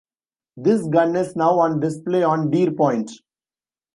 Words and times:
This 0.57 0.81
gun 0.87 1.15
is 1.15 1.35
now 1.35 1.59
on 1.59 1.79
display 1.79 2.23
on 2.23 2.49
Deer 2.49 2.71
Point. 2.71 3.11